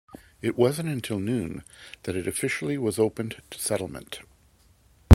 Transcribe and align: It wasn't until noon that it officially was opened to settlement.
It 0.41 0.57
wasn't 0.57 0.89
until 0.89 1.19
noon 1.19 1.63
that 2.05 2.15
it 2.15 2.25
officially 2.27 2.75
was 2.75 2.97
opened 2.97 3.39
to 3.51 3.59
settlement. 3.59 4.21